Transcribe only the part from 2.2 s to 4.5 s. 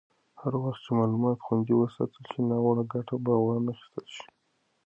شي، ناوړه ګټه به وانخیستل شي.